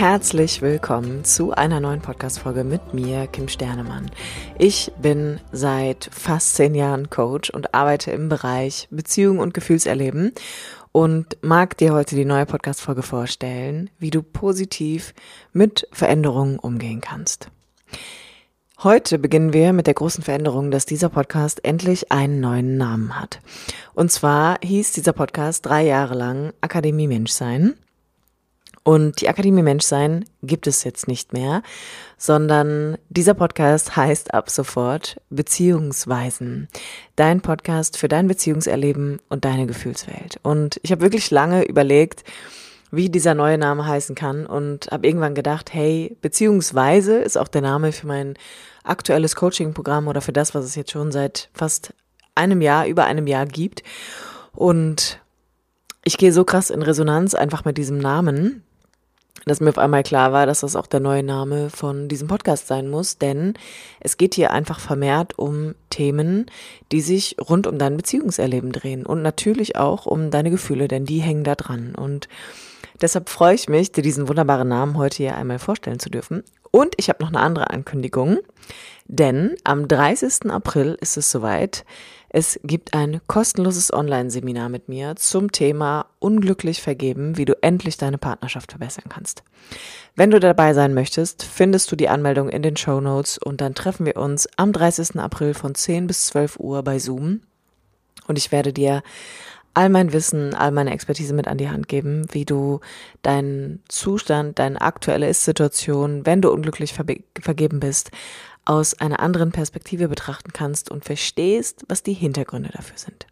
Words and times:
Herzlich 0.00 0.62
willkommen 0.62 1.24
zu 1.24 1.52
einer 1.52 1.78
neuen 1.78 2.00
Podcast-Folge 2.00 2.64
mit 2.64 2.94
mir, 2.94 3.26
Kim 3.26 3.48
Sternemann. 3.48 4.10
Ich 4.58 4.90
bin 4.98 5.40
seit 5.52 6.08
fast 6.10 6.54
zehn 6.54 6.74
Jahren 6.74 7.10
Coach 7.10 7.50
und 7.50 7.74
arbeite 7.74 8.10
im 8.10 8.30
Bereich 8.30 8.88
Beziehung 8.90 9.40
und 9.40 9.52
Gefühlserleben 9.52 10.32
und 10.90 11.36
mag 11.42 11.76
dir 11.76 11.92
heute 11.92 12.16
die 12.16 12.24
neue 12.24 12.46
Podcast-Folge 12.46 13.02
vorstellen, 13.02 13.90
wie 13.98 14.08
du 14.08 14.22
positiv 14.22 15.12
mit 15.52 15.86
Veränderungen 15.92 16.58
umgehen 16.58 17.02
kannst. 17.02 17.50
Heute 18.82 19.18
beginnen 19.18 19.52
wir 19.52 19.74
mit 19.74 19.86
der 19.86 19.92
großen 19.92 20.24
Veränderung, 20.24 20.70
dass 20.70 20.86
dieser 20.86 21.10
Podcast 21.10 21.62
endlich 21.62 22.10
einen 22.10 22.40
neuen 22.40 22.78
Namen 22.78 23.20
hat. 23.20 23.40
Und 23.92 24.10
zwar 24.10 24.56
hieß 24.62 24.92
dieser 24.92 25.12
Podcast 25.12 25.66
drei 25.66 25.84
Jahre 25.84 26.14
lang 26.14 26.54
Akademie 26.62 27.06
Menschsein. 27.06 27.74
Und 28.82 29.20
die 29.20 29.28
Akademie 29.28 29.62
Menschsein 29.62 30.24
gibt 30.42 30.66
es 30.66 30.84
jetzt 30.84 31.06
nicht 31.06 31.32
mehr, 31.32 31.62
sondern 32.16 32.96
dieser 33.08 33.34
Podcast 33.34 33.94
heißt 33.96 34.32
ab 34.32 34.50
sofort 34.50 35.20
Beziehungsweisen. 35.28 36.68
Dein 37.16 37.40
Podcast 37.40 37.98
für 37.98 38.08
dein 38.08 38.26
Beziehungserleben 38.26 39.20
und 39.28 39.44
deine 39.44 39.66
Gefühlswelt. 39.66 40.40
Und 40.42 40.80
ich 40.82 40.92
habe 40.92 41.02
wirklich 41.02 41.30
lange 41.30 41.64
überlegt, 41.64 42.24
wie 42.90 43.08
dieser 43.08 43.34
neue 43.34 43.58
Name 43.58 43.86
heißen 43.86 44.16
kann 44.16 44.46
und 44.46 44.88
habe 44.90 45.06
irgendwann 45.06 45.34
gedacht, 45.34 45.72
hey, 45.72 46.16
beziehungsweise 46.22 47.18
ist 47.18 47.38
auch 47.38 47.48
der 47.48 47.62
Name 47.62 47.92
für 47.92 48.06
mein 48.06 48.34
aktuelles 48.82 49.36
Coaching-Programm 49.36 50.08
oder 50.08 50.20
für 50.20 50.32
das, 50.32 50.54
was 50.54 50.64
es 50.64 50.74
jetzt 50.74 50.90
schon 50.90 51.12
seit 51.12 51.50
fast 51.52 51.94
einem 52.34 52.60
Jahr, 52.60 52.86
über 52.86 53.04
einem 53.04 53.26
Jahr 53.26 53.46
gibt. 53.46 53.82
Und 54.52 55.20
ich 56.02 56.18
gehe 56.18 56.32
so 56.32 56.44
krass 56.44 56.70
in 56.70 56.82
Resonanz 56.82 57.34
einfach 57.34 57.64
mit 57.64 57.78
diesem 57.78 57.98
Namen, 57.98 58.64
dass 59.46 59.60
mir 59.60 59.70
auf 59.70 59.78
einmal 59.78 60.02
klar 60.02 60.32
war, 60.32 60.46
dass 60.46 60.60
das 60.60 60.76
auch 60.76 60.86
der 60.86 61.00
neue 61.00 61.22
Name 61.22 61.70
von 61.70 62.08
diesem 62.08 62.28
Podcast 62.28 62.66
sein 62.66 62.88
muss, 62.88 63.18
denn 63.18 63.54
es 64.00 64.16
geht 64.16 64.34
hier 64.34 64.50
einfach 64.50 64.80
vermehrt 64.80 65.38
um 65.38 65.74
Themen, 65.88 66.46
die 66.92 67.00
sich 67.00 67.36
rund 67.48 67.66
um 67.66 67.78
dein 67.78 67.96
Beziehungserleben 67.96 68.72
drehen 68.72 69.06
und 69.06 69.22
natürlich 69.22 69.76
auch 69.76 70.06
um 70.06 70.30
deine 70.30 70.50
Gefühle, 70.50 70.88
denn 70.88 71.04
die 71.04 71.20
hängen 71.20 71.44
da 71.44 71.54
dran. 71.54 71.94
Und 71.94 72.28
deshalb 73.00 73.28
freue 73.28 73.54
ich 73.54 73.68
mich, 73.68 73.92
dir 73.92 74.02
diesen 74.02 74.28
wunderbaren 74.28 74.68
Namen 74.68 74.96
heute 74.98 75.18
hier 75.18 75.36
einmal 75.36 75.58
vorstellen 75.58 75.98
zu 75.98 76.10
dürfen. 76.10 76.42
Und 76.70 76.94
ich 76.98 77.08
habe 77.08 77.22
noch 77.22 77.30
eine 77.30 77.40
andere 77.40 77.70
Ankündigung, 77.70 78.38
denn 79.06 79.56
am 79.64 79.88
30. 79.88 80.50
April 80.50 80.96
ist 81.00 81.16
es 81.16 81.30
soweit. 81.30 81.84
Es 82.32 82.60
gibt 82.62 82.94
ein 82.94 83.20
kostenloses 83.26 83.92
Online-Seminar 83.92 84.68
mit 84.68 84.88
mir 84.88 85.16
zum 85.16 85.50
Thema 85.50 86.06
unglücklich 86.20 86.80
vergeben, 86.80 87.36
wie 87.36 87.44
du 87.44 87.60
endlich 87.60 87.96
deine 87.96 88.18
Partnerschaft 88.18 88.70
verbessern 88.70 89.06
kannst. 89.08 89.42
Wenn 90.14 90.30
du 90.30 90.38
dabei 90.38 90.72
sein 90.72 90.94
möchtest, 90.94 91.42
findest 91.42 91.90
du 91.90 91.96
die 91.96 92.08
Anmeldung 92.08 92.48
in 92.48 92.62
den 92.62 92.76
Show 92.76 93.00
Notes 93.00 93.36
und 93.36 93.60
dann 93.60 93.74
treffen 93.74 94.06
wir 94.06 94.16
uns 94.16 94.48
am 94.56 94.72
30. 94.72 95.16
April 95.18 95.54
von 95.54 95.74
10 95.74 96.06
bis 96.06 96.26
12 96.26 96.60
Uhr 96.60 96.84
bei 96.84 97.00
Zoom 97.00 97.40
und 98.28 98.38
ich 98.38 98.52
werde 98.52 98.72
dir 98.72 99.02
all 99.74 99.88
mein 99.88 100.12
Wissen, 100.12 100.54
all 100.54 100.70
meine 100.70 100.92
Expertise 100.92 101.34
mit 101.34 101.48
an 101.48 101.58
die 101.58 101.70
Hand 101.70 101.88
geben, 101.88 102.26
wie 102.32 102.44
du 102.44 102.80
deinen 103.22 103.82
Zustand, 103.88 104.58
deine 104.58 104.80
aktuelle 104.80 105.28
Ist-Situation, 105.28 106.26
wenn 106.26 106.42
du 106.42 106.50
unglücklich 106.50 106.92
vergeben 106.92 107.80
bist, 107.80 108.10
aus 108.64 108.94
einer 108.94 109.20
anderen 109.20 109.52
Perspektive 109.52 110.08
betrachten 110.08 110.52
kannst 110.52 110.90
und 110.90 111.04
verstehst, 111.04 111.84
was 111.88 112.02
die 112.02 112.12
Hintergründe 112.12 112.70
dafür 112.70 112.98
sind. 112.98 113.26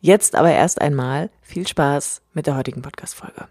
Jetzt 0.00 0.34
aber 0.34 0.50
erst 0.50 0.80
einmal 0.80 1.30
viel 1.42 1.66
Spaß 1.66 2.22
mit 2.32 2.46
der 2.46 2.56
heutigen 2.56 2.82
Podcast-Folge. 2.82 3.48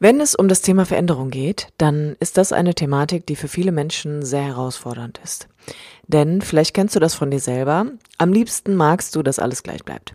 Wenn 0.00 0.20
es 0.20 0.36
um 0.36 0.46
das 0.46 0.62
Thema 0.62 0.86
Veränderung 0.86 1.30
geht, 1.30 1.68
dann 1.76 2.16
ist 2.20 2.38
das 2.38 2.52
eine 2.52 2.74
Thematik, 2.74 3.26
die 3.26 3.34
für 3.34 3.48
viele 3.48 3.72
Menschen 3.72 4.24
sehr 4.24 4.44
herausfordernd 4.44 5.20
ist. 5.24 5.48
Denn 6.06 6.40
vielleicht 6.40 6.72
kennst 6.72 6.94
du 6.94 7.00
das 7.00 7.16
von 7.16 7.32
dir 7.32 7.40
selber. 7.40 7.86
Am 8.16 8.32
liebsten 8.32 8.76
magst 8.76 9.16
du, 9.16 9.22
dass 9.24 9.40
alles 9.40 9.64
gleich 9.64 9.84
bleibt. 9.84 10.14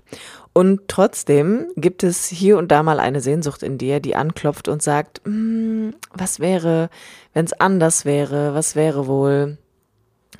Und 0.53 0.81
trotzdem 0.88 1.68
gibt 1.75 2.03
es 2.03 2.28
hier 2.28 2.58
und 2.59 2.72
da 2.72 2.84
mal 2.84 3.00
eine 3.00 3.22
Sehnsucht 3.22 3.64
in 3.64 3.80
dir, 3.80 4.00
die 4.00 4.16
anklopft 4.16 4.68
und 4.68 4.84
sagt, 4.84 5.22
hm, 5.25 5.96
was 6.14 6.40
wäre, 6.40 6.90
wenn 7.34 7.46
es 7.46 7.53
anders 7.53 8.06
wäre? 8.06 8.53
Was 8.53 8.75
wäre 8.75 9.08
wohl, 9.08 9.58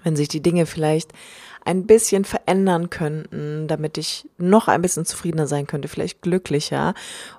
wenn 0.04 0.16
sich 0.16 0.28
die 0.28 0.42
Dinge 0.42 0.68
vielleicht 0.68 1.12
ein 1.66 1.88
bisschen 1.88 2.26
verändern 2.26 2.90
könnten, 2.90 3.68
damit 3.68 3.98
ich 3.98 4.30
noch 4.38 4.68
ein 4.68 4.82
bisschen 4.82 5.06
zufriedener 5.06 5.48
sein 5.48 5.66
könnte, 5.66 5.88
vielleicht 5.88 6.22
glücklicher. 6.22 6.94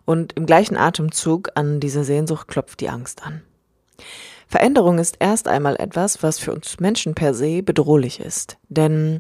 Und 0.05 0.33
im 0.33 0.47
gleichen 0.47 0.77
Atemzug 0.77 1.51
an 1.55 1.79
diese 1.79 2.05
Sehnsucht 2.05 2.49
klopft 2.49 2.81
die 2.81 2.89
Angst 2.89 3.25
an. 3.25 3.43
Veränderung 4.47 4.99
ist 4.99 5.17
erst 5.21 5.49
einmal 5.49 5.77
etwas, 5.77 6.23
was 6.23 6.39
für 6.39 6.53
uns 6.53 6.81
Menschen 6.81 7.15
per 7.15 7.35
se 7.35 7.63
bedrohlich 7.63 8.21
ist. 8.21 8.57
Denn 8.69 9.19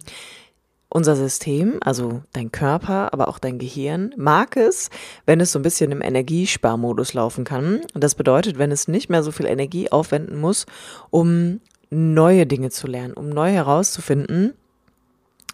unser 0.95 1.17
System, 1.17 1.79
also 1.81 2.23
dein 2.33 2.53
Körper, 2.53 3.13
aber 3.13 3.27
auch 3.27 3.41
dein 3.41 3.59
Gehirn, 3.59 4.15
mag 4.17 4.57
es, 4.57 4.91
wenn 5.27 5.41
es 5.41 5.51
so 5.51 5.59
ein 5.59 5.63
bisschen 5.63 5.91
im 5.91 6.01
Energiesparmodus 6.01 7.15
laufen 7.15 7.45
kann. 7.45 7.81
Und 7.95 8.05
das 8.05 8.15
bedeutet, 8.15 8.59
wenn 8.59 8.71
es 8.71 8.87
nicht 8.87 9.11
mehr 9.11 9.25
so 9.25 9.33
viel 9.33 9.47
Energie 9.47 9.91
aufwenden 9.91 10.41
muss, 10.41 10.67
um 11.11 11.61
neue 11.91 12.47
Dinge 12.47 12.71
zu 12.71 12.87
lernen, 12.87 13.15
um 13.15 13.29
neu 13.29 13.51
herauszufinden, 13.51 14.55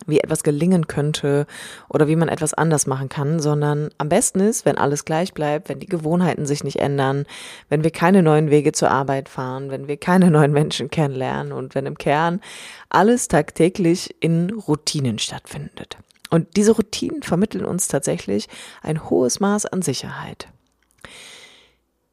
wie 0.06 0.20
etwas 0.20 0.42
gelingen 0.42 0.86
könnte 0.86 1.46
oder 1.88 2.08
wie 2.08 2.16
man 2.16 2.28
etwas 2.28 2.54
anders 2.54 2.86
machen 2.86 3.08
kann, 3.08 3.40
sondern 3.40 3.90
am 3.98 4.08
besten 4.08 4.40
ist, 4.40 4.64
wenn 4.64 4.78
alles 4.78 5.04
gleich 5.04 5.34
bleibt, 5.34 5.68
wenn 5.68 5.80
die 5.80 5.86
Gewohnheiten 5.86 6.46
sich 6.46 6.64
nicht 6.64 6.78
ändern, 6.78 7.26
wenn 7.68 7.84
wir 7.84 7.90
keine 7.90 8.22
neuen 8.22 8.50
Wege 8.50 8.72
zur 8.72 8.90
Arbeit 8.90 9.28
fahren, 9.28 9.70
wenn 9.70 9.88
wir 9.88 9.96
keine 9.96 10.30
neuen 10.30 10.52
Menschen 10.52 10.90
kennenlernen 10.90 11.52
und 11.52 11.74
wenn 11.74 11.86
im 11.86 11.98
Kern 11.98 12.40
alles 12.88 13.28
tagtäglich 13.28 14.14
in 14.20 14.50
Routinen 14.50 15.18
stattfindet. 15.18 15.98
Und 16.30 16.56
diese 16.56 16.72
Routinen 16.72 17.22
vermitteln 17.22 17.64
uns 17.64 17.88
tatsächlich 17.88 18.48
ein 18.82 19.10
hohes 19.10 19.40
Maß 19.40 19.66
an 19.66 19.82
Sicherheit. 19.82 20.48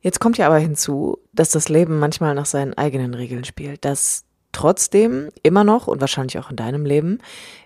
Jetzt 0.02 0.20
kommt 0.20 0.38
ja 0.38 0.48
aber 0.48 0.58
hinzu, 0.58 1.18
dass 1.34 1.50
das 1.50 1.70
Leben 1.70 2.00
manchmal 2.00 2.34
nach 2.34 2.46
seinen 2.46 2.74
eigenen 2.74 3.14
Regeln 3.14 3.44
spielt, 3.44 3.86
dass 3.86 4.27
trotzdem 4.52 5.30
immer 5.44 5.64
noch 5.64 5.88
und 5.88 6.02
wahrscheinlich 6.02 6.40
auch 6.40 6.50
in 6.50 6.56
deinem 6.56 6.86
Leben 6.86 7.20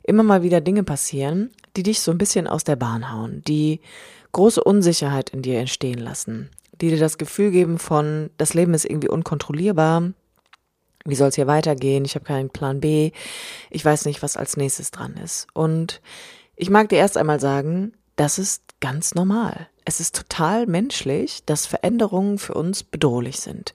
immer 0.04 0.24
mal 0.24 0.44
wieder 0.44 0.62
Dinge 0.62 0.84
passieren, 0.84 1.52
die 1.76 1.84
dich 1.84 2.02
so 2.02 2.12
ein 2.12 2.18
bisschen 2.18 2.48
aus 2.48 2.64
der 2.64 2.76
Bahn 2.76 3.12
hauen, 3.12 3.44
die 3.48 3.80
große 4.32 4.64
Unsicherheit 4.64 5.30
in 5.30 5.42
dir 5.42 5.60
entstehen 5.60 6.00
lassen, 6.00 6.50
die 6.80 6.90
dir 6.90 7.00
das 7.00 7.18
Gefühl 7.18 7.52
geben 7.52 7.80
von, 7.80 8.30
das 8.38 8.54
Leben 8.54 8.74
ist 8.74 8.86
irgendwie 8.86 9.10
unkontrollierbar, 9.10 10.12
wie 11.06 11.16
soll 11.16 11.30
es 11.30 11.36
hier 11.36 11.48
weitergehen, 11.48 12.06
ich 12.06 12.16
habe 12.16 12.26
keinen 12.26 12.50
Plan 12.50 12.80
B, 12.80 13.12
ich 13.70 13.84
weiß 13.84 14.06
nicht, 14.06 14.22
was 14.22 14.38
als 14.38 14.58
nächstes 14.58 14.92
dran 14.92 15.16
ist. 15.16 15.48
Und 15.54 16.02
ich 16.56 16.70
mag 16.70 16.90
dir 16.90 16.98
erst 16.98 17.18
einmal 17.18 17.40
sagen, 17.40 17.94
das 18.16 18.38
ist 18.38 18.64
ganz 18.80 19.16
normal. 19.16 19.68
Es 19.92 20.00
ist 20.00 20.16
total 20.16 20.68
menschlich, 20.68 21.44
dass 21.46 21.66
Veränderungen 21.66 22.38
für 22.38 22.54
uns 22.54 22.82
bedrohlich 22.82 23.42
sind. 23.42 23.74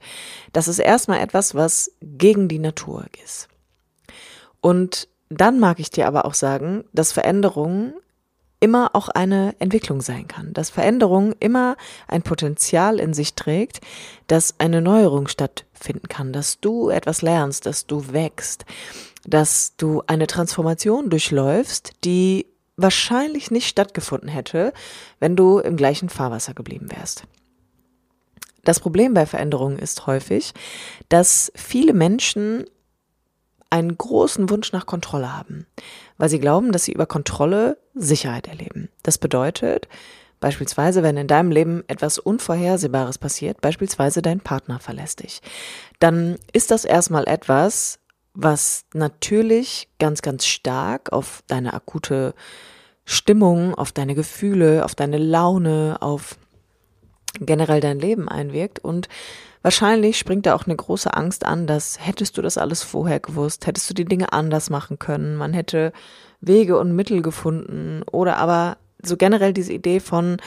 Das 0.51 0.67
ist 0.67 0.79
erstmal 0.79 1.19
etwas, 1.19 1.53
was 1.53 1.91
gegen 2.01 2.47
die 2.47 2.57
Natur 2.57 3.05
ist. 3.23 3.49
Und 4.59 5.09
dann 5.29 5.59
mag 5.59 5.79
ich 5.79 5.91
dir 5.91 6.07
aber 6.07 6.25
auch 6.25 6.33
sagen, 6.33 6.85
dass 6.91 7.11
Veränderung 7.11 7.93
immer 8.59 8.95
auch 8.95 9.09
eine 9.09 9.55
Entwicklung 9.59 10.01
sein 10.01 10.27
kann, 10.27 10.53
dass 10.53 10.71
Veränderung 10.71 11.35
immer 11.39 11.77
ein 12.07 12.23
Potenzial 12.23 12.99
in 12.99 13.13
sich 13.13 13.35
trägt, 13.35 13.81
dass 14.25 14.55
eine 14.57 14.81
Neuerung 14.81 15.27
stattfinden 15.27 16.07
kann, 16.07 16.33
dass 16.33 16.59
du 16.59 16.89
etwas 16.89 17.21
lernst, 17.21 17.67
dass 17.67 17.85
du 17.85 18.11
wächst, 18.11 18.65
dass 19.23 19.75
du 19.77 20.01
eine 20.07 20.25
Transformation 20.25 21.11
durchläufst, 21.11 21.91
die 22.03 22.47
wahrscheinlich 22.77 23.51
nicht 23.51 23.67
stattgefunden 23.67 24.29
hätte, 24.29 24.71
wenn 25.19 25.35
du 25.35 25.59
im 25.59 25.75
gleichen 25.75 26.09
Fahrwasser 26.09 26.53
geblieben 26.53 26.89
wärst. 26.91 27.23
Das 28.63 28.79
Problem 28.79 29.13
bei 29.13 29.25
Veränderungen 29.25 29.79
ist 29.79 30.07
häufig, 30.07 30.53
dass 31.09 31.51
viele 31.55 31.93
Menschen 31.93 32.65
einen 33.69 33.97
großen 33.97 34.49
Wunsch 34.49 34.71
nach 34.71 34.85
Kontrolle 34.85 35.35
haben, 35.35 35.65
weil 36.17 36.29
sie 36.29 36.39
glauben, 36.39 36.71
dass 36.71 36.85
sie 36.85 36.93
über 36.93 37.05
Kontrolle 37.05 37.77
Sicherheit 37.95 38.47
erleben. 38.47 38.89
Das 39.03 39.17
bedeutet, 39.17 39.87
beispielsweise, 40.39 41.03
wenn 41.03 41.17
in 41.17 41.27
deinem 41.27 41.51
Leben 41.51 41.83
etwas 41.87 42.19
Unvorhersehbares 42.19 43.17
passiert, 43.17 43.61
beispielsweise 43.61 44.21
dein 44.21 44.39
Partner 44.39 44.79
verlässt 44.79 45.23
dich, 45.23 45.41
dann 45.99 46.37
ist 46.53 46.71
das 46.71 46.85
erstmal 46.85 47.27
etwas, 47.27 47.99
was 48.37 48.85
natürlich 48.93 49.89
ganz, 49.97 50.21
ganz 50.21 50.45
stark 50.45 51.11
auf 51.11 51.43
deine 51.47 51.73
akute 51.73 52.35
Stimmung, 53.03 53.73
auf 53.73 53.91
deine 53.91 54.13
Gefühle, 54.13 54.85
auf 54.85 54.93
deine 54.93 55.17
Laune, 55.17 55.97
auf 56.01 56.37
generell 57.39 57.81
dein 57.81 57.99
Leben 57.99 58.29
einwirkt 58.29 58.77
und 58.77 59.09
wahrscheinlich 59.63 60.19
springt 60.19 60.45
da 60.45 60.53
auch 60.53 60.67
eine 60.67 60.75
große 60.75 61.13
Angst 61.15 61.47
an, 61.47 61.65
dass 61.65 61.97
hättest 61.99 62.37
du 62.37 62.43
das 62.43 62.59
alles 62.59 62.83
vorher 62.83 63.19
gewusst, 63.19 63.65
hättest 63.65 63.89
du 63.89 63.95
die 63.95 64.05
Dinge 64.05 64.31
anders 64.33 64.69
machen 64.69 64.99
können, 64.99 65.35
man 65.35 65.53
hätte 65.53 65.91
Wege 66.39 66.77
und 66.77 66.95
Mittel 66.95 67.23
gefunden 67.23 68.03
oder 68.11 68.37
aber 68.37 68.77
so 69.01 69.17
generell 69.17 69.53
diese 69.53 69.73
Idee 69.73 69.99
von 69.99 70.37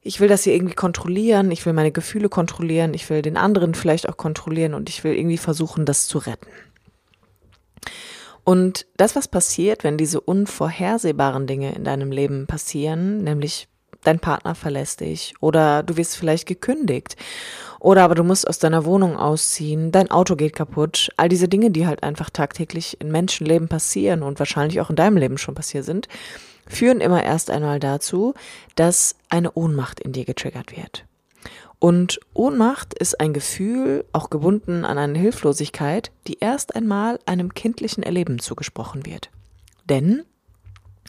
ich 0.00 0.18
will 0.18 0.26
das 0.26 0.42
hier 0.42 0.54
irgendwie 0.54 0.74
kontrollieren, 0.74 1.52
ich 1.52 1.64
will 1.64 1.72
meine 1.72 1.92
Gefühle 1.92 2.28
kontrollieren, 2.28 2.94
ich 2.94 3.08
will 3.08 3.22
den 3.22 3.36
anderen 3.36 3.74
vielleicht 3.74 4.08
auch 4.08 4.16
kontrollieren 4.16 4.74
und 4.74 4.88
ich 4.88 5.04
will 5.04 5.14
irgendwie 5.14 5.38
versuchen, 5.38 5.84
das 5.84 6.08
zu 6.08 6.18
retten. 6.18 6.48
Und 8.44 8.86
das, 8.96 9.14
was 9.14 9.28
passiert, 9.28 9.84
wenn 9.84 9.96
diese 9.96 10.20
unvorhersehbaren 10.20 11.46
Dinge 11.46 11.74
in 11.74 11.84
deinem 11.84 12.10
Leben 12.10 12.46
passieren, 12.46 13.22
nämlich 13.22 13.68
dein 14.02 14.18
Partner 14.18 14.54
verlässt 14.54 15.00
dich 15.00 15.34
oder 15.40 15.82
du 15.82 15.96
wirst 15.96 16.16
vielleicht 16.16 16.46
gekündigt 16.46 17.16
oder 17.78 18.02
aber 18.02 18.14
du 18.14 18.24
musst 18.24 18.48
aus 18.48 18.58
deiner 18.58 18.84
Wohnung 18.84 19.16
ausziehen, 19.16 19.92
dein 19.92 20.10
Auto 20.10 20.34
geht 20.34 20.54
kaputt, 20.54 21.10
all 21.16 21.28
diese 21.28 21.48
Dinge, 21.48 21.70
die 21.70 21.86
halt 21.86 22.02
einfach 22.02 22.30
tagtäglich 22.30 23.00
in 23.00 23.12
Menschenleben 23.12 23.68
passieren 23.68 24.22
und 24.22 24.38
wahrscheinlich 24.38 24.80
auch 24.80 24.90
in 24.90 24.96
deinem 24.96 25.16
Leben 25.16 25.38
schon 25.38 25.54
passiert 25.54 25.84
sind, 25.84 26.08
führen 26.66 27.00
immer 27.00 27.22
erst 27.22 27.50
einmal 27.50 27.80
dazu, 27.80 28.34
dass 28.74 29.16
eine 29.28 29.52
Ohnmacht 29.52 30.00
in 30.00 30.12
dir 30.12 30.24
getriggert 30.24 30.76
wird. 30.76 31.04
Und 31.82 32.20
Ohnmacht 32.32 32.94
ist 32.94 33.18
ein 33.18 33.32
Gefühl, 33.32 34.04
auch 34.12 34.30
gebunden 34.30 34.84
an 34.84 34.98
eine 34.98 35.18
Hilflosigkeit, 35.18 36.12
die 36.28 36.38
erst 36.38 36.76
einmal 36.76 37.18
einem 37.26 37.54
kindlichen 37.54 38.04
Erleben 38.04 38.38
zugesprochen 38.38 39.04
wird. 39.04 39.30
Denn 39.88 40.22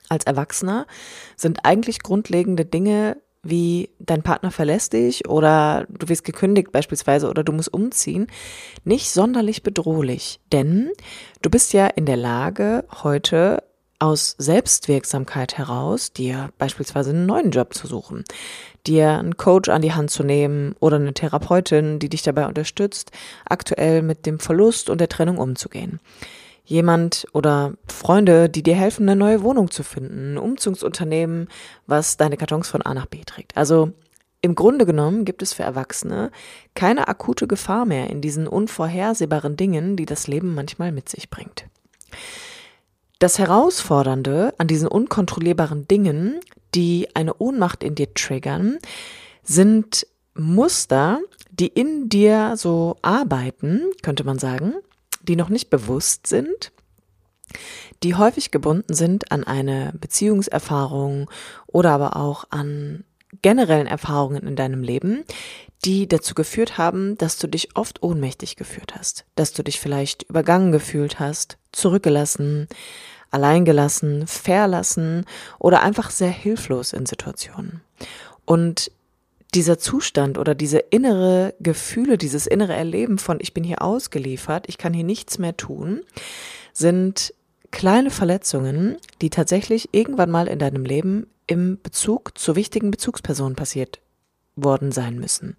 als 0.09 0.23
Erwachsener 0.23 0.87
sind 1.35 1.59
eigentlich 1.63 2.01
grundlegende 2.01 2.65
Dinge 2.65 3.17
wie 3.43 3.91
dein 3.99 4.23
Partner 4.23 4.49
verlässt 4.49 4.93
dich 4.93 5.29
oder 5.29 5.85
du 5.89 6.09
wirst 6.09 6.23
gekündigt 6.23 6.71
beispielsweise 6.71 7.29
oder 7.29 7.43
du 7.43 7.51
musst 7.51 7.71
umziehen, 7.71 8.25
nicht 8.83 9.11
sonderlich 9.11 9.61
bedrohlich. 9.61 10.39
Denn 10.51 10.89
du 11.43 11.51
bist 11.51 11.73
ja 11.73 11.85
in 11.85 12.07
der 12.07 12.17
Lage, 12.17 12.85
heute 13.03 13.61
aus 14.03 14.35
Selbstwirksamkeit 14.37 15.57
heraus 15.57 16.11
dir 16.11 16.49
beispielsweise 16.57 17.11
einen 17.11 17.25
neuen 17.25 17.51
Job 17.51 17.73
zu 17.73 17.87
suchen, 17.87 18.25
dir 18.85 19.11
einen 19.11 19.37
Coach 19.37 19.69
an 19.69 19.81
die 19.81 19.93
Hand 19.93 20.11
zu 20.11 20.23
nehmen 20.23 20.75
oder 20.81 20.97
eine 20.97 21.13
Therapeutin, 21.13 21.99
die 21.99 22.09
dich 22.09 22.21
dabei 22.21 22.45
unterstützt, 22.47 23.11
aktuell 23.45 24.01
mit 24.01 24.25
dem 24.25 24.39
Verlust 24.39 24.89
und 24.89 24.99
der 24.99 25.07
Trennung 25.07 25.37
umzugehen. 25.37 26.01
Jemand 26.65 27.25
oder 27.31 27.75
Freunde, 27.87 28.49
die 28.49 28.61
dir 28.61 28.75
helfen, 28.75 29.07
eine 29.07 29.15
neue 29.15 29.41
Wohnung 29.41 29.71
zu 29.71 29.83
finden, 29.83 30.33
ein 30.33 30.37
Umzugsunternehmen, 30.37 31.47
was 31.87 32.17
deine 32.17 32.35
Kartons 32.35 32.67
von 32.67 32.81
A 32.81 32.93
nach 32.93 33.05
B 33.05 33.21
trägt. 33.25 33.55
Also 33.55 33.93
im 34.41 34.55
Grunde 34.55 34.85
genommen 34.85 35.23
gibt 35.23 35.41
es 35.41 35.53
für 35.53 35.63
Erwachsene 35.63 36.29
keine 36.75 37.07
akute 37.07 37.47
Gefahr 37.47 37.85
mehr 37.85 38.09
in 38.09 38.19
diesen 38.19 38.47
unvorhersehbaren 38.47 39.55
Dingen, 39.55 39.95
die 39.95 40.05
das 40.05 40.27
Leben 40.27 40.53
manchmal 40.53 40.91
mit 40.91 41.07
sich 41.07 41.29
bringt. 41.29 41.67
Das 43.23 43.39
Herausfordernde 43.39 44.53
an 44.57 44.67
diesen 44.67 44.89
unkontrollierbaren 44.89 45.87
Dingen, 45.87 46.41
die 46.75 47.07
eine 47.13 47.33
Ohnmacht 47.35 47.81
in 47.81 47.95
dir 47.95 48.13
triggern, 48.13 48.79
sind 49.43 50.05
Muster, 50.33 51.21
die 51.49 51.67
in 51.67 52.09
dir 52.09 52.55
so 52.57 52.97
arbeiten, 53.01 53.83
könnte 54.01 54.25
man 54.25 54.39
sagen, 54.39 54.73
die 55.21 55.37
noch 55.37 55.47
nicht 55.47 55.69
bewusst 55.69 56.27
sind, 56.27 56.73
die 58.03 58.15
häufig 58.15 58.51
gebunden 58.51 58.93
sind 58.93 59.31
an 59.31 59.45
eine 59.45 59.93
Beziehungserfahrung 59.97 61.29
oder 61.65 61.91
aber 61.91 62.17
auch 62.17 62.43
an 62.49 63.05
generellen 63.41 63.87
Erfahrungen 63.87 64.45
in 64.47 64.55
deinem 64.55 64.83
Leben, 64.83 65.23
die 65.85 66.07
dazu 66.07 66.33
geführt 66.33 66.77
haben, 66.77 67.17
dass 67.17 67.37
du 67.37 67.47
dich 67.47 67.75
oft 67.75 68.03
ohnmächtig 68.03 68.55
gefühlt 68.55 68.95
hast, 68.95 69.25
dass 69.35 69.53
du 69.53 69.63
dich 69.63 69.79
vielleicht 69.79 70.23
übergangen 70.23 70.71
gefühlt 70.71 71.19
hast, 71.19 71.57
zurückgelassen, 71.71 72.67
alleingelassen, 73.31 74.27
verlassen 74.27 75.25
oder 75.59 75.81
einfach 75.81 76.11
sehr 76.11 76.29
hilflos 76.29 76.93
in 76.93 77.05
Situationen. 77.05 77.81
Und 78.45 78.91
dieser 79.53 79.77
Zustand 79.77 80.37
oder 80.37 80.55
diese 80.55 80.79
innere 80.79 81.53
Gefühle, 81.59 82.17
dieses 82.17 82.47
innere 82.47 82.73
Erleben 82.73 83.17
von 83.17 83.37
ich 83.39 83.53
bin 83.53 83.63
hier 83.63 83.81
ausgeliefert, 83.81 84.65
ich 84.67 84.77
kann 84.77 84.93
hier 84.93 85.03
nichts 85.03 85.37
mehr 85.37 85.55
tun, 85.57 86.01
sind 86.73 87.33
kleine 87.71 88.11
Verletzungen, 88.11 88.97
die 89.21 89.29
tatsächlich 89.29 89.89
irgendwann 89.91 90.31
mal 90.31 90.47
in 90.47 90.59
deinem 90.59 90.85
Leben 90.85 91.27
im 91.47 91.79
Bezug 91.81 92.37
zu 92.37 92.55
wichtigen 92.55 92.91
Bezugspersonen 92.91 93.55
passiert 93.55 93.99
worden 94.55 94.91
sein 94.91 95.19
müssen. 95.19 95.57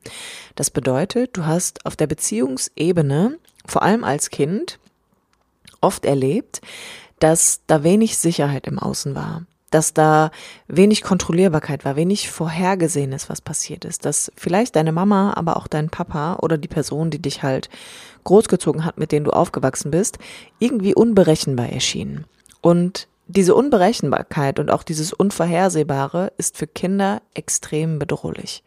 Das 0.55 0.71
bedeutet, 0.71 1.37
du 1.37 1.47
hast 1.47 1.85
auf 1.85 1.97
der 1.97 2.07
Beziehungsebene, 2.07 3.39
vor 3.67 3.83
allem 3.83 4.05
als 4.05 4.31
Kind, 4.31 4.79
oft 5.81 6.05
erlebt, 6.05 6.61
dass 7.19 7.61
da 7.67 7.83
wenig 7.83 8.17
Sicherheit 8.17 8.67
im 8.67 8.79
Außen 8.79 9.15
war, 9.15 9.43
dass 9.71 9.93
da 9.93 10.31
wenig 10.69 11.03
Kontrollierbarkeit 11.03 11.85
war, 11.85 11.97
wenig 11.97 12.31
Vorhergesehenes, 12.31 13.29
was 13.29 13.41
passiert 13.41 13.85
ist, 13.85 14.05
dass 14.05 14.31
vielleicht 14.37 14.77
deine 14.77 14.93
Mama, 14.93 15.35
aber 15.35 15.57
auch 15.57 15.67
dein 15.67 15.91
Papa 15.91 16.37
oder 16.41 16.59
die 16.59 16.69
Person, 16.69 17.11
die 17.11 17.21
dich 17.21 17.43
halt 17.43 17.69
großgezogen 18.23 18.85
hat, 18.85 18.99
mit 18.99 19.13
denen 19.13 19.25
du 19.25 19.33
aufgewachsen 19.33 19.91
bist, 19.91 20.19
irgendwie 20.59 20.95
unberechenbar 20.95 21.69
erschienen. 21.69 22.25
Und 22.61 23.09
diese 23.27 23.55
Unberechenbarkeit 23.55 24.59
und 24.59 24.71
auch 24.71 24.83
dieses 24.83 25.13
Unvorhersehbare 25.13 26.33
ist 26.37 26.57
für 26.57 26.67
Kinder 26.67 27.23
extrem 27.35 27.99
bedrohlich. 27.99 28.63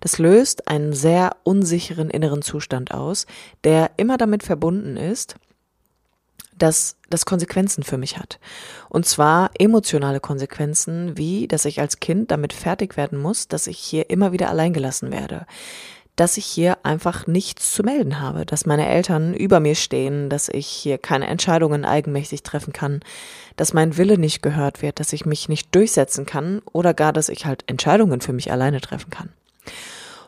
Das 0.00 0.18
löst 0.18 0.68
einen 0.68 0.92
sehr 0.92 1.36
unsicheren 1.44 2.08
inneren 2.10 2.42
Zustand 2.42 2.92
aus, 2.92 3.26
der 3.64 3.90
immer 3.98 4.16
damit 4.16 4.42
verbunden 4.42 4.96
ist, 4.96 5.36
dass 6.56 6.96
das 7.08 7.24
Konsequenzen 7.24 7.82
für 7.82 7.98
mich 7.98 8.18
hat. 8.18 8.38
Und 8.88 9.06
zwar 9.06 9.50
emotionale 9.58 10.20
Konsequenzen, 10.20 11.16
wie 11.16 11.48
dass 11.48 11.64
ich 11.64 11.80
als 11.80 12.00
Kind 12.00 12.30
damit 12.30 12.52
fertig 12.52 12.96
werden 12.96 13.18
muss, 13.18 13.48
dass 13.48 13.66
ich 13.66 13.78
hier 13.78 14.10
immer 14.10 14.32
wieder 14.32 14.50
alleingelassen 14.50 15.10
werde. 15.10 15.46
Dass 16.20 16.36
ich 16.36 16.44
hier 16.44 16.76
einfach 16.82 17.26
nichts 17.26 17.72
zu 17.72 17.82
melden 17.82 18.20
habe, 18.20 18.44
dass 18.44 18.66
meine 18.66 18.86
Eltern 18.86 19.32
über 19.32 19.58
mir 19.58 19.74
stehen, 19.74 20.28
dass 20.28 20.50
ich 20.50 20.66
hier 20.66 20.98
keine 20.98 21.26
Entscheidungen 21.26 21.86
eigenmächtig 21.86 22.42
treffen 22.42 22.74
kann, 22.74 23.00
dass 23.56 23.72
mein 23.72 23.96
Wille 23.96 24.18
nicht 24.18 24.42
gehört 24.42 24.82
wird, 24.82 25.00
dass 25.00 25.14
ich 25.14 25.24
mich 25.24 25.48
nicht 25.48 25.74
durchsetzen 25.74 26.26
kann 26.26 26.60
oder 26.72 26.92
gar, 26.92 27.14
dass 27.14 27.30
ich 27.30 27.46
halt 27.46 27.64
Entscheidungen 27.68 28.20
für 28.20 28.34
mich 28.34 28.52
alleine 28.52 28.82
treffen 28.82 29.08
kann. 29.08 29.30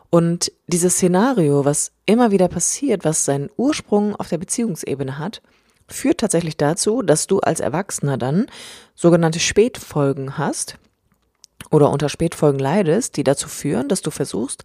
Und 0.09 0.51
dieses 0.65 0.95
Szenario, 0.95 1.63
was 1.63 1.91
immer 2.07 2.31
wieder 2.31 2.47
passiert, 2.47 3.05
was 3.05 3.23
seinen 3.23 3.51
Ursprung 3.55 4.15
auf 4.15 4.29
der 4.29 4.39
Beziehungsebene 4.39 5.19
hat, 5.19 5.43
führt 5.87 6.21
tatsächlich 6.21 6.57
dazu, 6.57 7.03
dass 7.03 7.27
du 7.27 7.39
als 7.39 7.59
Erwachsener 7.59 8.17
dann 8.17 8.47
sogenannte 8.95 9.39
Spätfolgen 9.39 10.39
hast 10.39 10.79
oder 11.73 11.89
unter 11.89 12.07
Spätfolgen 12.07 12.59
leidest, 12.59 13.17
die 13.17 13.23
dazu 13.23 13.49
führen, 13.49 13.89
dass 13.89 14.03
du 14.03 14.11
versuchst, 14.11 14.63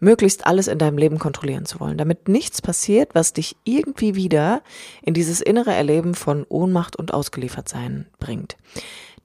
möglichst 0.00 0.46
alles 0.46 0.68
in 0.68 0.78
deinem 0.78 0.96
Leben 0.96 1.18
kontrollieren 1.18 1.66
zu 1.66 1.80
wollen, 1.80 1.98
damit 1.98 2.28
nichts 2.28 2.62
passiert, 2.62 3.14
was 3.14 3.34
dich 3.34 3.56
irgendwie 3.64 4.14
wieder 4.14 4.62
in 5.02 5.12
dieses 5.12 5.42
innere 5.42 5.74
Erleben 5.74 6.14
von 6.14 6.46
Ohnmacht 6.48 6.96
und 6.96 7.12
Ausgeliefertsein 7.12 8.06
bringt. 8.18 8.56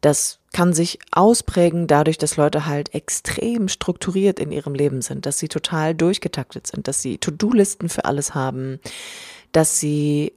Das 0.02 0.40
kann 0.52 0.74
sich 0.74 1.00
ausprägen 1.12 1.88
dadurch, 1.88 2.18
dass 2.18 2.36
Leute 2.36 2.66
halt 2.66 2.94
extrem 2.94 3.70
strukturiert 3.70 4.40
in 4.40 4.52
ihrem 4.52 4.76
Leben 4.76 5.02
sind, 5.02 5.26
dass 5.26 5.40
sie 5.40 5.48
total 5.48 5.96
durchgetaktet 5.96 6.68
sind, 6.68 6.90
dass 6.90 7.02
sie 7.02 7.18
To-Do-Listen 7.18 7.88
für 7.88 8.04
alles 8.04 8.36
haben, 8.36 8.80
dass 9.54 9.80
sie 9.80 10.34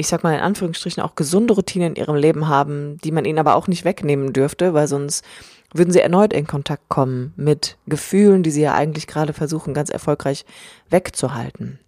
ich 0.00 0.06
sag 0.06 0.22
mal 0.22 0.32
in 0.32 0.40
Anführungsstrichen 0.40 1.02
auch 1.02 1.16
gesunde 1.16 1.54
Routinen 1.54 1.94
in 1.94 1.96
ihrem 1.96 2.14
Leben 2.14 2.46
haben, 2.46 2.98
die 3.02 3.10
man 3.10 3.24
ihnen 3.24 3.40
aber 3.40 3.56
auch 3.56 3.66
nicht 3.66 3.84
wegnehmen 3.84 4.32
dürfte, 4.32 4.72
weil 4.72 4.86
sonst 4.86 5.24
würden 5.72 5.92
sie 5.92 6.00
erneut 6.00 6.32
in 6.32 6.46
Kontakt 6.46 6.88
kommen 6.88 7.32
mit 7.36 7.76
Gefühlen, 7.86 8.42
die 8.42 8.50
sie 8.50 8.62
ja 8.62 8.74
eigentlich 8.74 9.06
gerade 9.06 9.32
versuchen, 9.32 9.74
ganz 9.74 9.90
erfolgreich 9.90 10.44
wegzuhalten. 10.88 11.78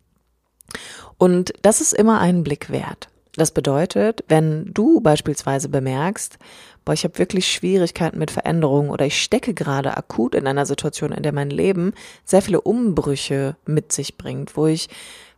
Und 1.18 1.52
das 1.62 1.80
ist 1.80 1.92
immer 1.92 2.20
einen 2.20 2.44
Blick 2.44 2.70
wert. 2.70 3.08
Das 3.36 3.52
bedeutet, 3.52 4.24
wenn 4.28 4.72
du 4.74 5.00
beispielsweise 5.00 5.68
bemerkst, 5.68 6.38
boah, 6.84 6.92
ich 6.92 7.04
habe 7.04 7.18
wirklich 7.18 7.50
Schwierigkeiten 7.50 8.18
mit 8.18 8.30
Veränderungen 8.30 8.90
oder 8.90 9.06
ich 9.06 9.22
stecke 9.22 9.54
gerade 9.54 9.96
akut 9.96 10.34
in 10.34 10.46
einer 10.46 10.66
Situation, 10.66 11.12
in 11.12 11.22
der 11.22 11.32
mein 11.32 11.50
Leben 11.50 11.92
sehr 12.24 12.42
viele 12.42 12.60
Umbrüche 12.60 13.56
mit 13.66 13.92
sich 13.92 14.16
bringt, 14.18 14.56
wo 14.56 14.66
ich 14.66 14.88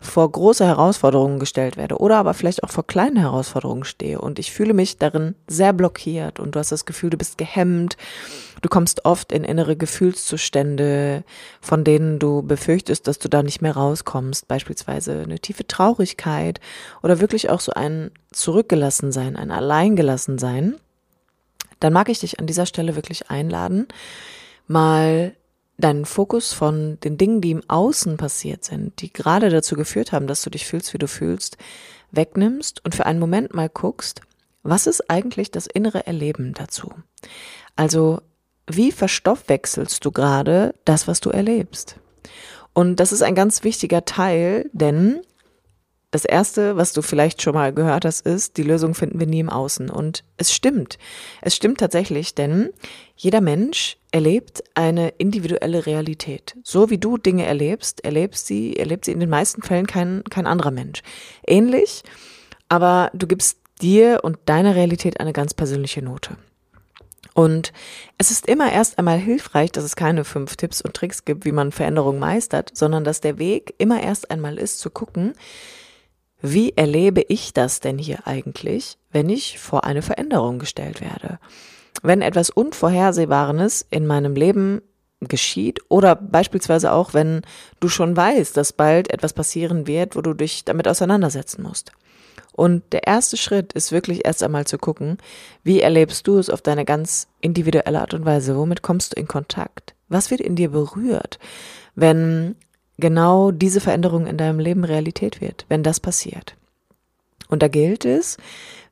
vor 0.02 0.30
große 0.30 0.66
Herausforderungen 0.66 1.38
gestellt 1.38 1.76
werde 1.76 1.99
oder 1.99 2.16
aber 2.18 2.35
vielleicht 2.35 2.64
auch 2.64 2.71
vor 2.71 2.87
kleinen 2.87 3.16
Herausforderungen 3.16 3.85
stehe 3.85 4.21
und 4.21 4.38
ich 4.38 4.52
fühle 4.52 4.75
mich 4.75 4.99
darin 4.99 5.37
sehr 5.47 5.73
blockiert 5.73 6.40
und 6.40 6.54
du 6.54 6.59
hast 6.59 6.73
das 6.73 6.85
Gefühl, 6.85 7.11
du 7.11 7.16
bist 7.16 7.38
gehemmt, 7.38 7.97
du 8.61 8.68
kommst 8.68 9.04
oft 9.04 9.30
in 9.32 9.44
innere 9.44 9.76
Gefühlszustände, 9.76 11.23
von 11.61 11.85
denen 11.85 12.18
du 12.18 12.42
befürchtest, 12.42 13.06
dass 13.06 13.21
du 13.21 13.28
da 13.28 13.42
nicht 13.42 13.62
mehr 13.62 13.76
rauskommst, 13.76 14.49
beispielsweise 14.49 15.21
eine 15.21 15.38
tiefe 15.38 15.66
Traurigkeit 15.66 16.59
oder 17.02 17.21
wirklich 17.21 17.49
auch 17.49 17.61
so 17.61 17.73
ein 17.73 18.11
Zurückgelassensein, 18.32 19.37
ein 19.37 19.52
Alleingelassensein, 19.52 20.76
dann 21.78 21.92
mag 21.92 22.09
ich 22.09 22.21
dich 22.21 22.40
an 22.40 22.47
dieser 22.47 22.66
Stelle 22.66 22.97
wirklich 22.97 23.30
einladen, 23.30 23.87
mal 24.66 25.35
deinen 25.79 26.05
Fokus 26.05 26.52
von 26.52 26.99
den 27.00 27.19
Dingen, 27.19 27.41
die 27.41 27.50
im 27.50 27.62
Außen 27.69 28.17
passiert 28.17 28.64
sind, 28.64 29.00
die 29.00 29.12
gerade 29.12 29.50
dazu 29.50 29.75
geführt 29.75 30.12
haben, 30.12 30.26
dass 30.26 30.43
du 30.43 30.50
dich 30.50 30.67
fühlst, 30.67 30.95
wie 30.95 30.99
du 30.99 31.09
fühlst, 31.09 31.57
wegnimmst 32.11 32.85
und 32.85 32.95
für 32.95 33.07
einen 33.07 33.19
Moment 33.19 33.55
mal 33.55 33.69
guckst, 33.69 34.21
was 34.62 34.87
ist 34.87 35.11
eigentlich 35.11 35.50
das 35.50 35.67
innere 35.67 36.07
Erleben 36.07 36.55
dazu? 36.55 36.93
Also, 37.75 38.21
wie 38.69 38.93
verstoffwechselst 38.93 40.05
du 40.05 40.12
gerade 40.12 40.75
das, 40.85 41.09
was 41.09 41.21
du 41.21 41.31
erlebst? 41.31 41.97
Und 42.73 42.97
das 42.97 43.12
ist 43.12 43.23
ein 43.23 43.35
ganz 43.35 43.64
wichtiger 43.64 44.05
Teil, 44.05 44.71
denn 44.73 45.21
das 46.12 46.26
erste, 46.26 46.76
was 46.76 46.92
du 46.92 47.00
vielleicht 47.00 47.40
schon 47.40 47.54
mal 47.54 47.73
gehört 47.73 48.04
hast, 48.04 48.26
ist, 48.26 48.59
die 48.59 48.62
Lösung 48.62 48.95
finden 48.95 49.19
wir 49.19 49.26
nie 49.26 49.40
im 49.40 49.49
Außen. 49.49 49.88
Und 49.88 50.25
es 50.37 50.52
stimmt. 50.52 50.99
Es 51.40 51.57
stimmt 51.57 51.81
tatsächlich, 51.81 52.35
denn 52.35 52.69
jeder 53.16 53.40
Mensch 53.40 53.97
erlebt 54.12 54.62
eine 54.75 55.09
individuelle 55.09 55.87
Realität. 55.87 56.54
So 56.62 56.90
wie 56.90 56.99
du 56.99 57.16
Dinge 57.16 57.47
erlebst, 57.47 58.04
erlebst 58.04 58.47
sie, 58.47 58.76
erlebt 58.76 59.07
sie 59.07 59.12
in 59.12 59.21
den 59.21 59.31
meisten 59.31 59.62
Fällen 59.62 59.87
kein, 59.87 60.23
kein 60.28 60.47
anderer 60.47 60.71
Mensch. 60.71 61.02
Ähnlich, 61.47 62.02
aber 62.69 63.11
du 63.14 63.26
gibst 63.26 63.59
dir 63.81 64.21
und 64.23 64.37
deiner 64.45 64.75
Realität 64.75 65.19
eine 65.19 65.33
ganz 65.33 65.54
persönliche 65.54 66.02
Note. 66.02 66.37
Und 67.33 67.73
es 68.19 68.31
ist 68.31 68.47
immer 68.47 68.71
erst 68.71 68.99
einmal 68.99 69.19
hilfreich, 69.19 69.73
dass 69.73 69.85
es 69.85 69.97
keine 69.97 70.25
fünf 70.25 70.57
Tipps 70.57 70.83
und 70.83 70.92
Tricks 70.92 71.25
gibt, 71.25 71.47
wie 71.47 71.52
man 71.52 71.73
Veränderungen 71.73 72.19
meistert, 72.19 72.71
sondern 72.75 73.02
dass 73.02 73.23
der 73.23 73.38
Weg 73.38 73.75
immer 73.78 74.02
erst 74.02 74.31
einmal 74.31 74.59
ist 74.59 74.78
zu 74.81 74.90
gucken, 74.90 75.33
wie 76.43 76.73
erlebe 76.77 77.23
ich 77.23 77.53
das 77.53 77.81
denn 77.81 77.99
hier 77.99 78.27
eigentlich, 78.27 78.99
wenn 79.13 79.31
ich 79.31 79.59
vor 79.59 79.85
eine 79.85 80.03
Veränderung 80.03 80.59
gestellt 80.59 81.01
werde? 81.01 81.39
Wenn 82.03 82.21
etwas 82.21 82.51
Unvorhersehbares 82.51 83.87
in 83.91 84.07
meinem 84.07 84.35
Leben 84.35 84.83
geschieht 85.21 85.79
oder 85.89 86.17
beispielsweise 86.17 86.93
auch, 86.93 87.15
wenn 87.15 87.43
du 87.79 87.89
schon 87.89 88.17
weißt, 88.17 88.57
dass 88.57 88.73
bald 88.73 89.13
etwas 89.13 89.33
passieren 89.33 89.87
wird, 89.87 90.17
wo 90.17 90.21
du 90.21 90.35
dich 90.35 90.65
damit 90.65 90.89
auseinandersetzen 90.89 91.63
musst. 91.63 91.93
Und 92.53 92.83
der 92.93 93.07
erste 93.07 93.37
Schritt 93.37 93.73
ist 93.73 93.93
wirklich 93.93 94.25
erst 94.25 94.43
einmal 94.43 94.67
zu 94.67 94.79
gucken, 94.79 95.19
wie 95.63 95.81
erlebst 95.81 96.27
du 96.27 96.39
es 96.39 96.51
auf 96.51 96.61
deine 96.61 96.85
ganz 96.85 97.29
individuelle 97.41 98.01
Art 98.01 98.15
und 98.15 98.27
Weise? 98.27 98.57
Womit 98.57 98.83
kommst 98.83 99.15
du 99.17 99.21
in 99.21 99.29
Kontakt? 99.29 99.95
Was 100.09 100.31
wird 100.31 100.43
in 100.43 100.57
dir 100.57 100.71
berührt, 100.71 101.39
wenn 101.95 102.57
genau 103.02 103.50
diese 103.50 103.80
Veränderung 103.80 104.26
in 104.26 104.38
deinem 104.38 104.59
Leben 104.59 104.85
Realität 104.85 105.42
wird, 105.42 105.66
wenn 105.68 105.82
das 105.82 106.00
passiert. 106.00 106.56
Und 107.49 107.62
da 107.62 107.68
gilt 107.68 108.06
es, 108.06 108.38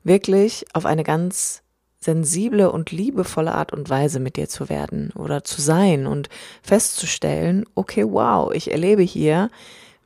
wirklich 0.03 0.65
auf 0.73 0.85
eine 0.85 1.03
ganz 1.03 1.63
sensible 1.99 2.71
und 2.71 2.91
liebevolle 2.91 3.53
Art 3.53 3.73
und 3.73 3.89
Weise 3.89 4.19
mit 4.19 4.35
dir 4.35 4.49
zu 4.49 4.69
werden 4.69 5.11
oder 5.15 5.43
zu 5.43 5.61
sein 5.61 6.07
und 6.07 6.29
festzustellen, 6.61 7.65
okay, 7.75 8.05
wow, 8.07 8.51
ich 8.53 8.71
erlebe 8.71 9.03
hier 9.03 9.49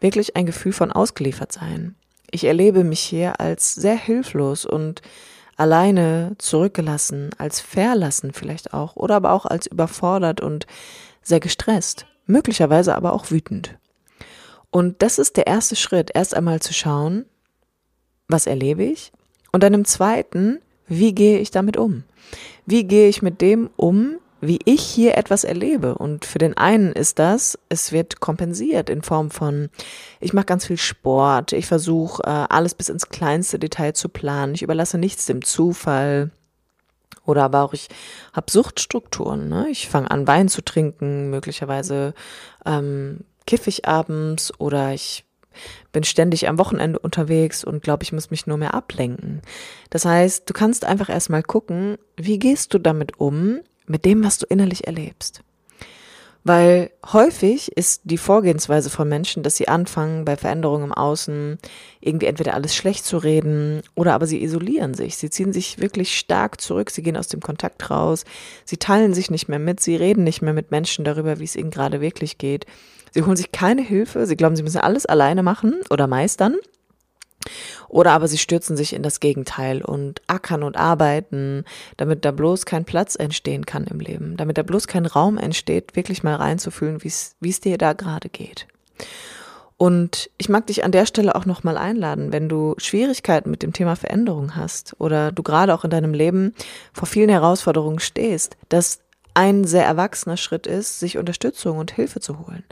wirklich 0.02 0.36
ein 0.36 0.46
Gefühl 0.46 0.74
von 0.74 0.92
ausgeliefert 0.92 1.52
sein. 1.52 1.96
Ich 2.32 2.44
erlebe 2.44 2.84
mich 2.84 3.00
hier 3.00 3.40
als 3.40 3.76
sehr 3.76 3.96
hilflos 3.96 4.66
und 4.66 5.02
alleine 5.56 6.36
zurückgelassen, 6.38 7.32
als 7.38 7.62
verlassen 7.62 8.34
vielleicht 8.34 8.74
auch 8.74 8.98
oder 8.98 9.16
aber 9.16 9.32
auch 9.32 9.46
als 9.46 9.68
überfordert 9.68 10.42
und 10.42 10.68
sehr 11.22 11.40
gestresst, 11.40 12.06
möglicherweise 12.26 12.96
aber 12.96 13.14
auch 13.14 13.32
wütend. 13.32 13.78
Und 14.76 15.02
das 15.02 15.20
ist 15.20 15.38
der 15.38 15.48
erste 15.48 15.78
Schritt, 15.78 16.12
erst 16.14 16.36
einmal 16.36 16.60
zu 16.60 16.74
schauen, 16.74 17.24
was 18.28 18.46
erlebe 18.46 18.84
ich? 18.84 19.14
Und 19.54 19.64
dann 19.64 19.74
im 19.74 19.86
zweiten, 19.86 20.60
wie 20.86 21.16
gehe 21.16 21.40
ich 21.40 21.50
damit 21.50 21.78
um? 21.78 22.04
Wie 22.66 22.84
gehe 22.84 23.08
ich 23.08 23.22
mit 23.22 23.40
dem 23.40 23.70
um, 23.78 24.18
wie 24.42 24.60
ich 24.66 24.82
hier 24.82 25.18
etwas 25.18 25.46
erlebe? 25.46 25.96
Und 25.98 26.26
für 26.26 26.40
den 26.40 26.58
einen 26.58 26.92
ist 26.92 27.20
das, 27.20 27.58
es 27.70 27.94
wird 27.94 28.20
kompensiert 28.20 28.90
in 28.90 29.02
Form 29.02 29.32
von, 29.32 29.70
ich 30.20 30.34
mache 30.34 30.48
ganz 30.48 30.66
viel 30.66 30.76
Sport, 30.78 31.54
ich 31.54 31.68
versuche 31.68 32.22
äh, 32.24 32.30
alles 32.30 32.74
bis 32.74 32.90
ins 32.90 33.08
kleinste 33.08 33.58
Detail 33.58 33.94
zu 33.94 34.10
planen, 34.10 34.56
ich 34.56 34.62
überlasse 34.62 34.98
nichts 34.98 35.26
dem 35.26 35.42
Zufall. 35.42 36.32
Oder 37.24 37.46
aber 37.46 37.64
auch 37.64 37.72
ich 37.72 37.88
habe 38.34 38.52
Suchtstrukturen. 38.52 39.48
Ne? 39.48 39.70
Ich 39.70 39.88
fange 39.88 40.12
an, 40.12 40.28
Wein 40.28 40.50
zu 40.50 40.62
trinken, 40.62 41.30
möglicherweise 41.30 42.14
ähm, 42.66 43.22
kiff 43.46 43.68
ich 43.68 43.86
abends 43.88 44.54
oder 44.60 44.94
ich 44.94 45.26
bin 45.92 46.04
ständig 46.04 46.48
am 46.48 46.58
Wochenende 46.58 47.00
unterwegs 47.00 47.64
und 47.64 47.82
glaube, 47.82 48.04
ich 48.04 48.12
muss 48.12 48.32
mich 48.32 48.48
nur 48.48 48.58
mehr 48.58 48.74
ablenken. 48.74 49.42
Das 49.90 50.06
heißt, 50.06 50.50
du 50.50 50.54
kannst 50.54 50.86
einfach 50.86 51.10
erstmal 51.10 51.44
gucken, 51.44 51.98
wie 52.18 52.40
gehst 52.40 52.74
du 52.74 52.80
damit 52.80 53.20
um, 53.20 53.60
mit 53.88 54.06
dem, 54.06 54.24
was 54.24 54.38
du 54.38 54.46
innerlich 54.48 54.88
erlebst. 54.88 55.42
Weil 56.48 56.92
häufig 57.12 57.72
ist 57.76 58.02
die 58.04 58.20
Vorgehensweise 58.20 58.92
von 58.92 59.10
Menschen, 59.10 59.42
dass 59.42 59.56
sie 59.56 59.68
anfangen, 59.68 60.26
bei 60.26 60.36
Veränderungen 60.36 60.86
im 60.86 60.94
Außen 60.94 61.58
irgendwie 62.02 62.28
entweder 62.28 62.54
alles 62.54 62.76
schlecht 62.76 63.04
zu 63.04 63.18
reden 63.18 63.82
oder 63.96 64.14
aber 64.14 64.28
sie 64.28 64.44
isolieren 64.44 64.94
sich. 64.94 65.18
Sie 65.18 65.32
ziehen 65.32 65.54
sich 65.54 65.80
wirklich 65.80 66.16
stark 66.16 66.62
zurück, 66.62 66.92
sie 66.92 67.02
gehen 67.02 67.18
aus 67.18 67.30
dem 67.30 67.40
Kontakt 67.40 67.90
raus, 67.90 68.26
sie 68.64 68.78
teilen 68.78 69.16
sich 69.16 69.32
nicht 69.32 69.48
mehr 69.48 69.58
mit, 69.58 69.80
sie 69.80 69.96
reden 69.96 70.24
nicht 70.24 70.44
mehr 70.44 70.54
mit 70.54 70.70
Menschen 70.70 71.04
darüber, 71.04 71.40
wie 71.40 71.46
es 71.46 71.56
ihnen 71.56 71.72
gerade 71.72 72.00
wirklich 72.00 72.38
geht. 72.38 72.68
Sie 73.16 73.24
holen 73.24 73.38
sich 73.38 73.54
keine 73.54 73.82
Hilfe, 73.82 74.26
sie 74.26 74.36
glauben, 74.36 74.58
sie 74.58 74.64
müssen 74.64 74.82
alles 74.82 75.06
alleine 75.06 75.42
machen 75.42 75.80
oder 75.90 76.06
meistern. 76.06 76.58
Oder 77.88 78.12
aber 78.12 78.28
sie 78.28 78.38
stürzen 78.38 78.76
sich 78.76 78.92
in 78.92 79.04
das 79.04 79.22
Gegenteil 79.22 79.82
und 79.82 80.22
ackern 80.28 80.64
und 80.64 80.76
arbeiten, 80.76 81.64
damit 81.96 82.26
da 82.26 82.32
bloß 82.32 82.66
kein 82.66 82.84
Platz 82.84 83.16
entstehen 83.16 83.66
kann 83.66 83.86
im 83.86 84.02
Leben, 84.02 84.36
damit 84.36 84.58
da 84.58 84.64
bloß 84.64 84.88
kein 84.88 85.06
Raum 85.06 85.38
entsteht, 85.38 85.96
wirklich 85.96 86.24
mal 86.24 86.36
reinzufühlen, 86.36 87.02
wie 87.04 87.50
es 87.50 87.62
dir 87.62 87.78
da 87.78 87.94
gerade 87.94 88.28
geht. 88.28 88.68
Und 89.78 90.30
ich 90.38 90.50
mag 90.50 90.68
dich 90.68 90.84
an 90.84 90.92
der 90.92 91.06
Stelle 91.06 91.36
auch 91.36 91.46
nochmal 91.46 91.78
einladen, 91.78 92.34
wenn 92.34 92.50
du 92.50 92.76
Schwierigkeiten 92.78 93.50
mit 93.50 93.64
dem 93.64 93.72
Thema 93.72 93.96
Veränderung 93.96 94.58
hast 94.58 94.96
oder 95.00 95.32
du 95.32 95.42
gerade 95.42 95.74
auch 95.74 95.86
in 95.86 95.90
deinem 95.90 96.14
Leben 96.14 96.54
vor 96.92 97.08
vielen 97.08 97.30
Herausforderungen 97.30 98.00
stehst, 98.00 98.58
dass 98.68 99.00
ein 99.36 99.66
sehr 99.66 99.86
erwachsener 99.86 100.38
Schritt 100.38 100.66
ist, 100.66 101.00
sich 101.00 101.18
Unterstützung 101.18 101.78
und 101.78 101.92
Hilfe 101.92 102.20
zu 102.20 102.40
holen. 102.40 102.64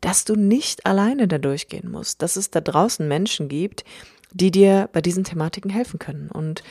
Dass 0.00 0.24
du 0.24 0.36
nicht 0.36 0.86
alleine 0.86 1.28
da 1.28 1.38
durchgehen 1.38 1.90
musst, 1.90 2.22
dass 2.22 2.36
es 2.36 2.50
da 2.50 2.60
draußen 2.60 3.06
Menschen 3.06 3.48
gibt, 3.48 3.84
die 4.32 4.50
dir 4.50 4.88
bei 4.92 5.00
diesen 5.00 5.24
Thematiken 5.24 5.70
helfen 5.70 5.98
können. 5.98 6.30
Und 6.30 6.62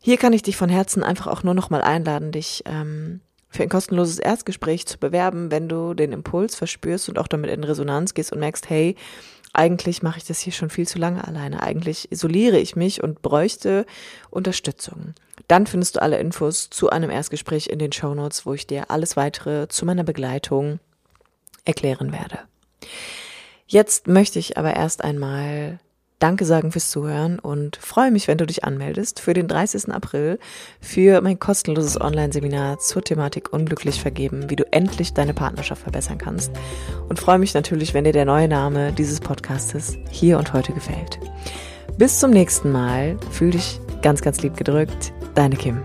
hier 0.00 0.16
kann 0.16 0.32
ich 0.32 0.42
dich 0.42 0.56
von 0.56 0.68
Herzen 0.68 1.02
einfach 1.02 1.26
auch 1.26 1.42
nur 1.42 1.54
noch 1.54 1.70
mal 1.70 1.82
einladen, 1.82 2.32
dich 2.32 2.62
ähm, 2.66 3.20
für 3.48 3.62
ein 3.62 3.68
kostenloses 3.68 4.18
Erstgespräch 4.18 4.86
zu 4.86 4.98
bewerben, 4.98 5.50
wenn 5.50 5.68
du 5.68 5.94
den 5.94 6.12
Impuls 6.12 6.54
verspürst 6.54 7.08
und 7.08 7.18
auch 7.18 7.28
damit 7.28 7.50
in 7.50 7.64
Resonanz 7.64 8.14
gehst 8.14 8.32
und 8.32 8.40
merkst, 8.40 8.68
hey, 8.68 8.94
eigentlich 9.56 10.02
mache 10.02 10.18
ich 10.18 10.24
das 10.24 10.40
hier 10.40 10.52
schon 10.52 10.70
viel 10.70 10.86
zu 10.86 10.98
lange 10.98 11.26
alleine. 11.26 11.62
Eigentlich 11.62 12.12
isoliere 12.12 12.58
ich 12.58 12.76
mich 12.76 13.02
und 13.02 13.22
bräuchte 13.22 13.86
Unterstützung. 14.30 15.14
Dann 15.48 15.66
findest 15.66 15.96
du 15.96 16.02
alle 16.02 16.18
Infos 16.18 16.70
zu 16.70 16.90
einem 16.90 17.10
Erstgespräch 17.10 17.68
in 17.68 17.78
den 17.78 17.92
Show 17.92 18.14
Notes, 18.14 18.46
wo 18.46 18.54
ich 18.54 18.66
dir 18.66 18.90
alles 18.90 19.16
weitere 19.16 19.68
zu 19.68 19.86
meiner 19.86 20.04
Begleitung 20.04 20.78
erklären 21.64 22.12
werde. 22.12 22.40
Jetzt 23.66 24.06
möchte 24.06 24.38
ich 24.38 24.56
aber 24.56 24.74
erst 24.74 25.02
einmal 25.02 25.78
Danke 26.18 26.46
sagen 26.46 26.72
fürs 26.72 26.90
Zuhören 26.90 27.38
und 27.38 27.76
freue 27.76 28.10
mich, 28.10 28.26
wenn 28.26 28.38
du 28.38 28.46
dich 28.46 28.64
anmeldest 28.64 29.20
für 29.20 29.34
den 29.34 29.48
30. 29.48 29.92
April 29.92 30.38
für 30.80 31.20
mein 31.20 31.38
kostenloses 31.38 32.00
Online-Seminar 32.00 32.78
zur 32.78 33.02
Thematik 33.02 33.52
Unglücklich 33.52 34.00
vergeben, 34.00 34.48
wie 34.48 34.56
du 34.56 34.64
endlich 34.72 35.12
deine 35.12 35.34
Partnerschaft 35.34 35.82
verbessern 35.82 36.16
kannst. 36.16 36.52
Und 37.10 37.20
freue 37.20 37.38
mich 37.38 37.52
natürlich, 37.52 37.92
wenn 37.92 38.04
dir 38.04 38.14
der 38.14 38.24
neue 38.24 38.48
Name 38.48 38.92
dieses 38.92 39.20
Podcastes 39.20 39.98
hier 40.10 40.38
und 40.38 40.54
heute 40.54 40.72
gefällt. 40.72 41.18
Bis 41.98 42.18
zum 42.18 42.30
nächsten 42.30 42.72
Mal. 42.72 43.18
Fühl 43.30 43.50
dich 43.50 43.78
ganz, 44.00 44.22
ganz 44.22 44.40
lieb 44.40 44.56
gedrückt. 44.56 45.12
Deine 45.34 45.56
Kim. 45.56 45.82